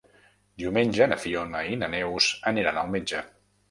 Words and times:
Diumenge 0.61 1.09
na 1.13 1.19
Fiona 1.27 1.63
i 1.75 1.79
na 1.85 1.93
Neus 1.99 2.35
aniran 2.57 2.85
al 2.87 2.95
metge. 2.99 3.27